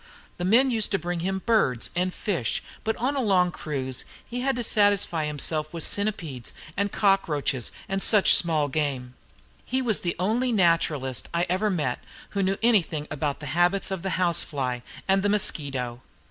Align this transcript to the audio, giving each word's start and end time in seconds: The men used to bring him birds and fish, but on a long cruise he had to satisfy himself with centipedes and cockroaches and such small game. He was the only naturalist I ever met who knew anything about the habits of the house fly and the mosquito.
The 0.37 0.45
men 0.45 0.71
used 0.71 0.89
to 0.93 0.97
bring 0.97 1.19
him 1.19 1.43
birds 1.45 1.91
and 1.95 2.11
fish, 2.11 2.63
but 2.83 2.95
on 2.95 3.15
a 3.15 3.21
long 3.21 3.51
cruise 3.51 4.03
he 4.27 4.39
had 4.39 4.55
to 4.55 4.63
satisfy 4.63 5.25
himself 5.25 5.71
with 5.75 5.83
centipedes 5.83 6.53
and 6.75 6.91
cockroaches 6.91 7.71
and 7.87 8.01
such 8.01 8.33
small 8.33 8.67
game. 8.67 9.13
He 9.63 9.79
was 9.79 10.01
the 10.01 10.15
only 10.17 10.51
naturalist 10.51 11.29
I 11.35 11.45
ever 11.49 11.69
met 11.69 11.99
who 12.31 12.41
knew 12.41 12.57
anything 12.63 13.05
about 13.11 13.41
the 13.41 13.45
habits 13.53 13.91
of 13.91 14.01
the 14.01 14.17
house 14.17 14.41
fly 14.41 14.81
and 15.07 15.21
the 15.21 15.29
mosquito. 15.29 16.01